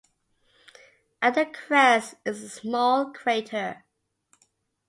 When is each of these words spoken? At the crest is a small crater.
At 1.21 1.35
the 1.35 1.45
crest 1.45 2.15
is 2.25 2.41
a 2.41 2.49
small 2.49 3.13
crater. 3.13 3.83